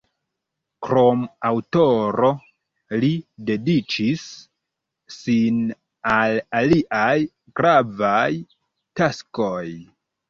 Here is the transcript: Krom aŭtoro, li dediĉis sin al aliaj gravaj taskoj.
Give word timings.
Krom 0.85 1.19
aŭtoro, 1.49 2.29
li 3.03 3.11
dediĉis 3.49 4.25
sin 5.19 5.61
al 6.15 6.41
aliaj 6.63 7.15
gravaj 7.61 8.29
taskoj. 9.03 9.65